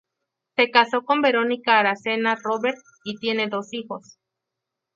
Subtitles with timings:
[0.55, 4.17] Se casó con Verónica Aracena Robert y tiene dos hijos.